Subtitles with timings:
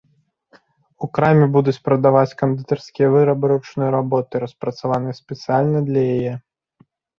[1.07, 6.33] У краме будуць прадаваць кандытарскія вырабы ручной работы, распрацаваныя спецыяльна для яе.